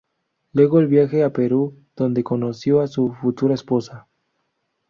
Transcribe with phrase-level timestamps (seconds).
[0.53, 4.07] Luego el viaje a Perú, donde conoció a su futura esposa.